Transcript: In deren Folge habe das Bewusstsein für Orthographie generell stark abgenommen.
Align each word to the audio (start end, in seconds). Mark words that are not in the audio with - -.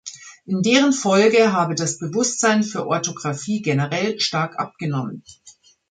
In 0.47 0.63
deren 0.63 0.93
Folge 0.93 1.53
habe 1.53 1.75
das 1.75 1.99
Bewusstsein 1.99 2.63
für 2.63 2.87
Orthographie 2.87 3.61
generell 3.61 4.19
stark 4.19 4.57
abgenommen. 4.57 5.21